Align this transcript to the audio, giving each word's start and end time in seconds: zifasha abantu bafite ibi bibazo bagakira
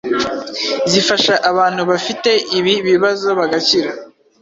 zifasha 0.91 1.33
abantu 1.51 1.81
bafite 1.91 2.31
ibi 2.57 2.73
bibazo 2.87 3.27
bagakira 3.39 3.91